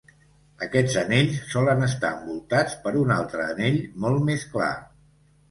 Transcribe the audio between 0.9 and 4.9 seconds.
anells solen estar envoltats per un altre anell molt més clar.